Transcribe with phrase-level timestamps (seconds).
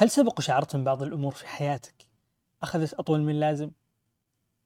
[0.00, 1.94] هل سبق وشعرت من بعض الأمور في حياتك
[2.62, 3.70] أخذت أطول من اللازم؟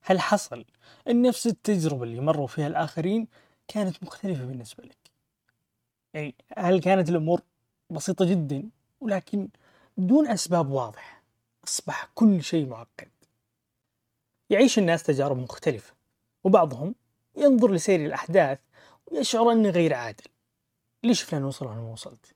[0.02, 0.64] هل حصل
[1.08, 3.28] أن نفس التجربة اللي مروا فيها الآخرين
[3.68, 5.10] كانت مختلفة بالنسبة لك؟
[6.15, 7.42] يعني هل كانت الأمور
[7.91, 9.48] بسيطة جدا ولكن
[9.96, 11.23] بدون أسباب واضحة
[11.64, 13.11] أصبح كل شيء معقد
[14.51, 15.95] يعيش الناس تجارب مختلفة
[16.45, 16.95] وبعضهم
[17.37, 18.59] ينظر لسير الأحداث
[19.07, 20.27] ويشعر أنه غير عادل
[21.03, 22.35] ليش فلان وصل وأنا ما وصلت؟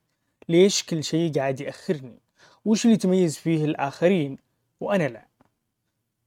[0.49, 2.26] ليش كل شيء قاعد يأخرني؟
[2.67, 4.37] وش اللي يتميز فيه الآخرين؟
[4.79, 5.27] وأنا لا؟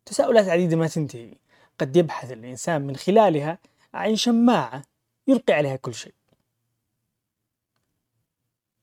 [0.06, 1.34] تساؤلات عديدة ما تنتهي.
[1.78, 3.58] قد يبحث الإنسان من خلالها
[3.94, 4.82] عن شماعة
[5.28, 6.14] يلقي عليها كل شيء.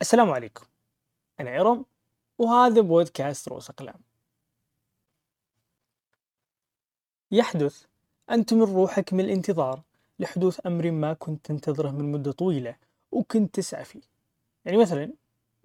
[0.01, 0.65] السلام عليكم.
[1.39, 1.85] أنا إرم
[2.37, 3.99] وهذا بودكاست رؤوس أقلام.
[7.31, 7.85] يحدث
[8.31, 9.81] أن تمر روحك من الانتظار
[10.19, 12.75] لحدوث أمر ما كنت تنتظره من مدة طويلة
[13.11, 14.01] وكنت تسعى فيه.
[14.65, 15.13] يعني مثلا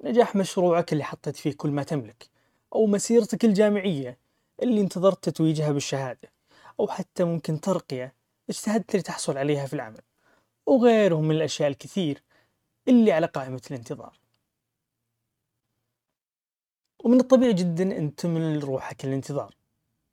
[0.02, 2.30] نجاح مشروعك اللي حطيت فيه كل ما تملك
[2.74, 4.19] أو مسيرتك الجامعية
[4.63, 6.32] اللي انتظرت تتويجها بالشهادة
[6.80, 8.15] أو حتى ممكن ترقية
[8.51, 10.01] اجتهدت لتحصل عليها في العمل
[10.66, 12.23] وغيره من الأشياء الكثير
[12.88, 14.18] اللي على قائمة الانتظار.
[17.04, 19.54] ومن الطبيعي جدا أن تمل روحك الانتظار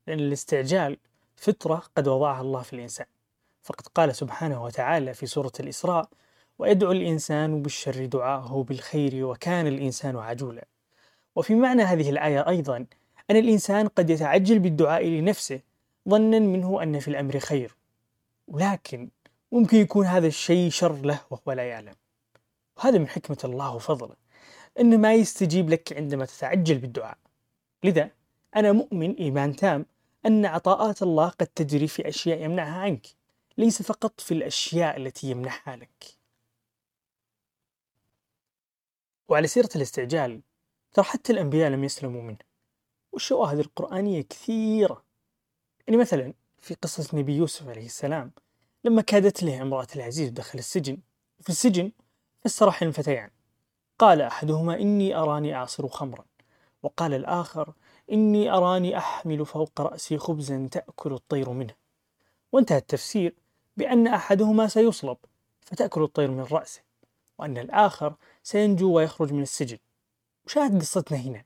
[0.06, 0.98] لأن الاستعجال
[1.36, 3.06] فطرة قد وضعها الله في الإنسان.
[3.62, 6.10] فقد قال سبحانه وتعالى في سورة الإسراء
[6.60, 10.66] ويدعو الإنسان بالشر دعاءه بالخير وكان الإنسان عجولا.
[11.36, 12.76] وفي معنى هذه الآية أيضا
[13.30, 15.60] أن الإنسان قد يتعجل بالدعاء لنفسه
[16.08, 17.76] ظنا منه أن في الأمر خير.
[18.48, 19.08] ولكن
[19.52, 21.94] ممكن يكون هذا الشيء شر له وهو لا يعلم.
[22.76, 24.14] وهذا من حكمة الله وفضله
[24.80, 27.18] أنه ما يستجيب لك عندما تتعجل بالدعاء.
[27.84, 28.10] لذا
[28.56, 29.86] أنا مؤمن إيمان تام
[30.26, 33.06] أن عطاءات الله قد تجري في أشياء يمنعها عنك
[33.58, 36.19] ليس فقط في الأشياء التي يمنحها لك.
[39.30, 40.40] وعلى سيرة الاستعجال
[40.92, 42.38] ترى حتى الأنبياء لم يسلموا منه.
[43.12, 45.04] والشواهد القرآنية كثيرة.
[45.86, 48.32] يعني مثلا في قصة نبي يوسف عليه السلام
[48.84, 50.98] لما كادت له امرأة العزيز دخل السجن
[51.40, 51.92] وفي السجن
[52.44, 53.30] فسر حلم فتيان.
[53.98, 56.24] قال أحدهما إني أراني أعصر خمرا.
[56.82, 57.72] وقال الآخر
[58.12, 61.74] إني أراني أحمل فوق رأسي خبزا تأكل الطير منه.
[62.52, 63.34] وانتهى التفسير
[63.76, 65.16] بأن أحدهما سيصلب
[65.60, 66.80] فتأكل الطير من رأسه.
[67.38, 69.78] وأن الآخر سينجو ويخرج من السجن.
[70.46, 71.44] وشاهد قصتنا هنا.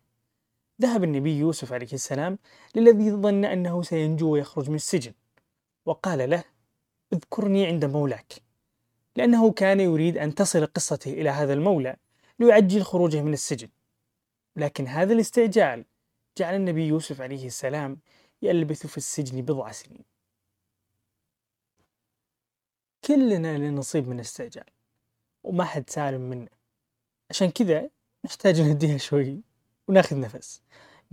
[0.82, 2.38] ذهب النبي يوسف عليه السلام
[2.74, 5.12] للذي ظن أنه سينجو ويخرج من السجن
[5.86, 6.44] وقال له
[7.12, 8.32] اذكرني عند مولاك.
[9.16, 11.96] لأنه كان يريد أن تصل قصته إلى هذا المولى
[12.38, 13.68] ليعجل خروجه من السجن.
[14.56, 15.84] لكن هذا الاستعجال
[16.38, 17.98] جعل النبي يوسف عليه السلام
[18.42, 20.04] يلبث في السجن بضع سنين.
[23.04, 24.64] كلنا لنصيب من الاستعجال
[25.42, 26.48] وما حد سالم منه.
[27.30, 27.90] عشان كذا
[28.24, 29.40] نحتاج نهديها شوي
[29.88, 30.62] وناخذ نفس.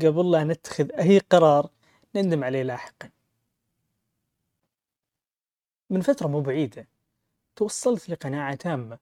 [0.02, 1.70] قبل لا نتخذ أي قرار
[2.16, 3.10] نندم عليه لاحقا.
[5.90, 6.88] من فترة مو بعيدة
[7.56, 9.00] توصلت لقناعة تامة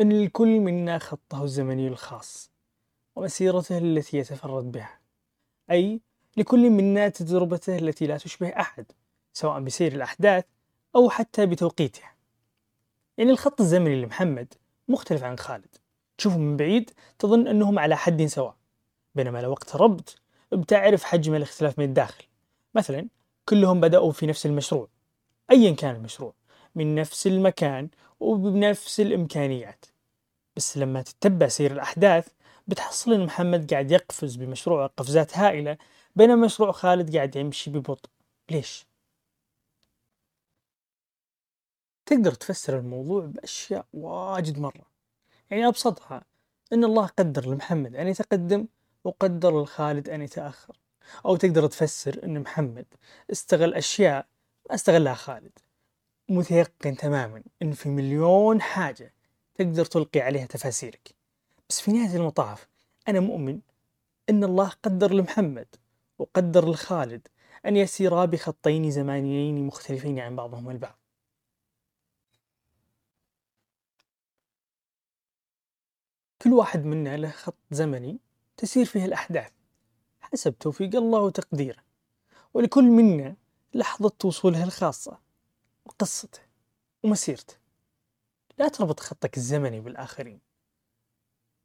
[0.00, 2.50] أن الكل منا خطه الزمني الخاص
[3.16, 5.00] ومسيرته التي يتفرد بها
[5.70, 6.00] أي
[6.36, 8.86] لكل منا تجربته التي لا تشبه أحد
[9.32, 10.44] سواء بسير الأحداث
[10.96, 12.14] أو حتى بتوقيتها.
[13.18, 14.54] يعني الخط الزمني لمحمد
[14.88, 15.76] مختلف عن خالد.
[16.22, 18.56] تشوفه من بعيد تظن أنهم على حد سواء.
[19.14, 20.16] بينما لو اقتربت
[20.52, 22.24] بتعرف حجم الاختلاف من الداخل.
[22.74, 23.08] مثلا
[23.48, 24.88] كلهم بدأوا في نفس المشروع.
[25.50, 26.34] أيا كان المشروع.
[26.74, 27.88] من نفس المكان
[28.20, 29.84] وبنفس الإمكانيات.
[30.56, 32.28] بس لما تتبع سير الأحداث
[32.66, 35.78] بتحصل أن محمد قاعد يقفز بمشروع قفزات هائلة
[36.16, 38.10] بينما مشروع خالد قاعد يمشي ببطء.
[38.50, 38.86] ليش؟
[42.06, 44.91] تقدر تفسر الموضوع بأشياء واجد مرة.
[45.50, 46.24] يعني أبسطها
[46.72, 48.66] أن الله قدر لمحمد أن يتقدم
[49.04, 50.76] وقدر لخالد أن يتأخر.
[51.26, 52.86] أو تقدر تفسر أن محمد
[53.32, 54.26] استغل أشياء
[54.68, 55.58] ما استغلها خالد.
[56.28, 59.14] متيقن تماما أن في مليون حاجة
[59.54, 61.14] تقدر تلقي عليها تفاسيرك.
[61.68, 62.68] بس في نهاية المطاف
[63.08, 63.60] أنا مؤمن
[64.30, 65.66] أن الله قدر لمحمد
[66.18, 67.28] وقدر لخالد
[67.66, 71.01] أن يسيرا بخطين زمانيين مختلفين عن بعضهم البعض.
[76.42, 78.18] كل واحد منا له خط زمني
[78.56, 79.52] تسير فيه الأحداث
[80.20, 81.82] حسب توفيق الله وتقديره
[82.54, 83.36] ولكل منا
[83.74, 85.18] لحظة وصوله الخاصة
[85.86, 86.40] وقصته
[87.02, 87.54] ومسيرته.
[88.58, 90.40] لا تربط خطك الزمني بالآخرين.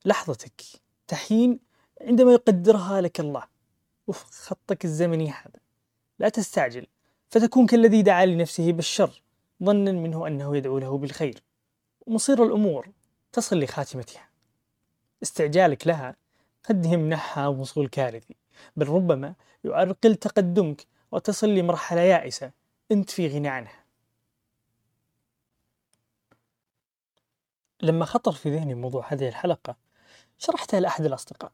[0.05, 0.61] لحظتك
[1.07, 1.59] تحين
[2.01, 3.43] عندما يقدرها لك الله
[4.07, 5.59] وفق خطك الزمني هذا.
[6.19, 6.87] لا تستعجل
[7.29, 9.21] فتكون كالذي دعا لنفسه بالشر
[9.63, 11.43] ظنا منه أنه يدعو له بالخير.
[12.07, 12.91] ومصير الأمور
[13.31, 14.27] تصل لخاتمتها.
[15.23, 16.15] استعجالك لها
[16.69, 18.35] قد يمنحها وصول كارثي.
[18.75, 22.51] بل ربما يعرقل تقدمك وتصل لمرحلة يائسة
[22.91, 23.85] أنت في غنى عنها.
[27.81, 29.77] لما خطر في ذهني موضوع هذه الحلقة
[30.37, 31.51] شرحتها لأحد الأصدقاء.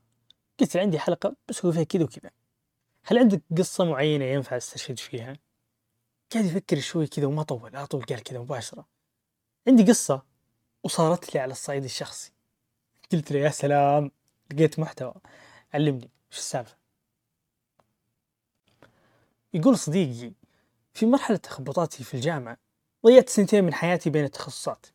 [0.60, 2.32] قلت عندي حلقة بسوي فيها كذا وكذا.
[3.06, 5.38] هل عندك قصة معينة ينفع أستشهد فيها؟
[6.34, 8.88] قاعد يفكر شوي كذا وما طول على طول قال كذا مباشرة.
[9.68, 10.24] عندي قصة
[10.84, 12.32] وصارت لي على الصعيد الشخصي.
[13.14, 14.12] قلت له يا سلام
[14.54, 15.14] لقيت محتوى.
[15.74, 16.78] علمني وش السالفة؟
[19.54, 20.34] يقول صديقي
[20.94, 22.58] في مرحلة تخبطاتي في الجامعة
[23.06, 24.86] ضيعت سنتين من حياتي بين التخصصات.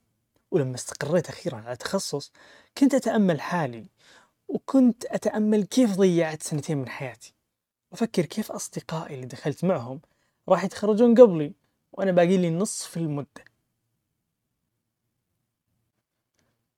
[0.51, 2.33] ولما استقريت أخيرا على تخصص
[2.79, 3.87] كنت أتأمل حالي
[4.49, 7.35] وكنت أتأمل كيف ضيعت سنتين من حياتي.
[7.91, 10.01] وأفكر كيف أصدقائي اللي دخلت معهم
[10.49, 11.53] راح يتخرجون قبلي
[11.93, 13.48] وأنا باقي لي نصف المدة.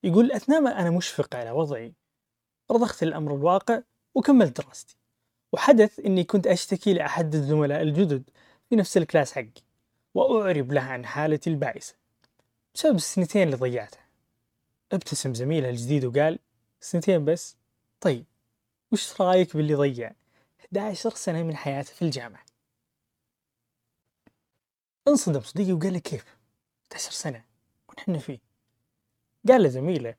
[0.03, 1.95] يقول أثناء ما أنا مشفق على وضعي
[2.71, 3.83] رضخت الأمر الواقع
[4.15, 4.97] وكملت دراستي.
[5.53, 8.31] وحدث أني كنت أشتكي لأحد الزملاء الجدد
[8.69, 9.63] في نفس ال class حقي
[10.15, 11.95] وأعرب له عن حالتي البائسة
[12.75, 14.05] بسبب السنتين اللي ضيعتها.
[14.93, 16.39] ابتسم زميله الجديد وقال
[16.81, 17.57] سنتين بس؟
[18.01, 18.25] طيب
[18.93, 20.13] وش رأيك باللي ضيع
[20.61, 22.45] 11 سنة من حياته في الجامعة؟
[25.09, 26.25] انصدم صديقي وقال لي كيف؟
[26.83, 27.45] 11 سنة
[27.89, 28.50] ونحن فيه.
[29.49, 30.15] قال لزميله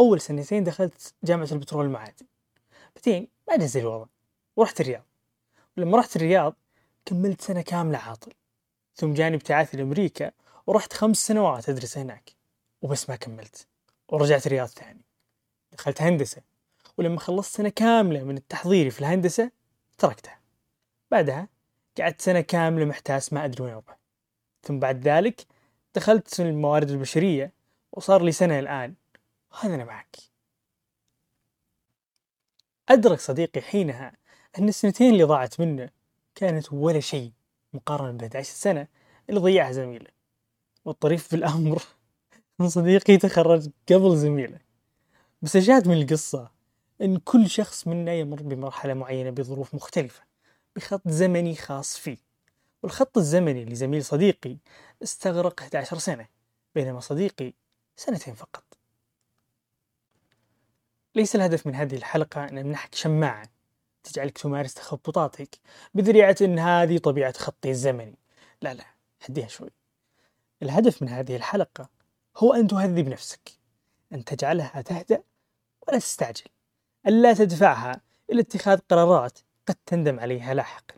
[0.00, 2.26] أول سنتين دخلت جامعة البترول المعادن
[2.96, 4.06] بعدين ما نزل الوضع
[4.56, 5.04] ورحت الرياض.
[5.76, 6.56] ولما رحت الرياض
[7.04, 8.32] كملت سنة كاملة عاطل.
[8.94, 10.30] ثم جاني ابتعاثي لأمريكا
[10.66, 12.30] ورحت خمس سنوات أدرس هناك
[12.82, 13.66] وبس ما كملت.
[14.08, 15.04] ورجعت الرياض ثاني.
[15.72, 16.42] دخلت هندسة.
[16.98, 19.50] ولما خلصت سنة كاملة من التحضيري في الهندسة
[19.98, 20.40] تركتها.
[21.10, 21.48] بعدها
[21.98, 23.98] قعدت سنة كاملة محتاس ما أدري وين أروح.
[24.62, 25.46] ثم بعد ذلك
[25.94, 27.59] دخلت الموارد البشرية
[27.92, 28.94] وصار لي سنة الآن.
[29.52, 30.16] وهذا أنا معك.
[32.88, 34.16] أدرك صديقي حينها
[34.58, 35.90] أن السنتين اللي ضاعت منه
[36.34, 37.32] كانت ولا شيء
[37.72, 38.86] مقارنة ب 11 سنة
[39.28, 40.10] اللي ضيعها زميله.
[40.84, 41.82] والطريف في الأمر
[42.60, 44.58] أن صديقي تخرج قبل زميله.
[45.42, 46.50] بس الشاهد من القصة
[47.00, 50.22] أن كل شخص منا يمر بمرحلة معينة بظروف مختلفة
[50.76, 52.16] بخط زمني خاص فيه.
[52.82, 54.56] والخط الزمني لزميل صديقي
[55.02, 56.28] استغرق 11 سنة
[56.74, 57.52] بينما صديقي
[58.00, 58.64] سنتين فقط.
[61.14, 63.48] ليس الهدف من هذه الحلقة أن أمنحك شماعة
[64.02, 65.58] تجعلك تمارس تخبطاتك
[65.94, 68.18] بذريعة أن هذه طبيعة خطي الزمني.
[68.62, 68.84] لا لا
[69.24, 69.70] هديها شوي.
[70.62, 71.88] الهدف من هذه الحلقة
[72.36, 73.50] هو أن تهذب نفسك
[74.12, 75.22] أن تجعلها تهدأ
[75.88, 76.48] ولا تستعجل
[77.06, 78.00] ألا تدفعها
[78.30, 80.94] إلى اتخاذ قرارات قد تندم عليها لاحقا.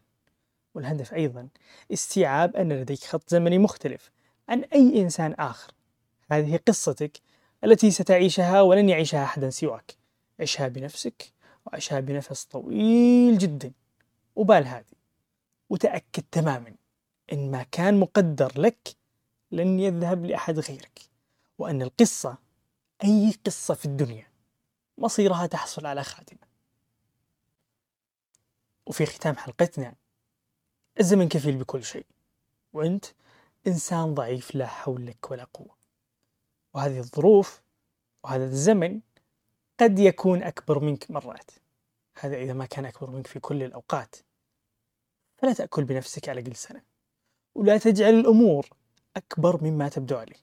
[0.74, 1.48] والهدف أيضا
[1.92, 4.10] استيعاب أن لديك خط زمني مختلف
[4.48, 5.72] عن أي إنسان آخر.
[6.32, 7.20] هذه قصتك
[7.64, 9.96] التي ستعيشها ولن يعيشها أحدا سواك.
[10.40, 11.32] عشها بنفسك
[11.66, 13.72] وعشها بنفس طويل جدا.
[14.36, 14.96] وبال هادي
[15.70, 16.74] وتأكد تماما
[17.32, 18.96] إن ما كان مقدر لك
[19.50, 21.00] لن يذهب لأحد غيرك.
[21.58, 22.38] وأن القصة
[23.04, 24.26] أي قصة في الدنيا
[24.98, 26.52] مصيرها تحصل على خاتمة.
[28.86, 29.94] وفي ختام حلقتنا
[31.00, 32.06] الزمن كفيل بكل شيء.
[32.72, 33.04] وأنت
[33.66, 35.81] إنسان ضعيف لا حول لك ولا قوة.
[36.74, 37.62] وهذه الظروف
[38.24, 39.00] وهذا الزمن
[39.80, 41.50] قد يكون أكبر منك مرات.
[42.20, 44.16] هذا إذا ما كان أكبر منك في كل الأوقات.
[45.36, 46.82] فلا تأكل بنفسك على كل سنة.
[47.54, 48.68] ولا تجعل الأمور
[49.16, 50.36] أكبر مما تبدو عليه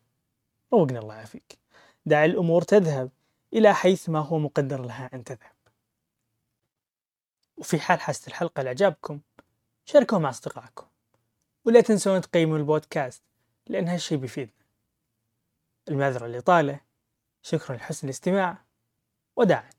[0.73, 1.57] روقنا الله يعافيك.
[2.05, 3.09] دع الأمور تذهب
[3.53, 5.55] إلى حيث ما هو مقدر لها أن تذهب.
[7.57, 9.19] وفي حال حست الحلقة لإعجابكم
[9.85, 10.87] شاركوها مع أصدقائكم.
[11.65, 13.23] ولا تنسون تقيموا البودكاست
[13.67, 14.58] لأن هالشي بيفيدنا.
[15.89, 16.79] المعذرة الإطالة
[17.41, 18.65] شكرا لحسن الاستماع
[19.35, 19.69] وداعا